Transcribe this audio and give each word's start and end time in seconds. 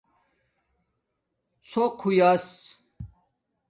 ژُق 1.69 1.93
ہو 2.03 2.09
یاس 2.17 2.45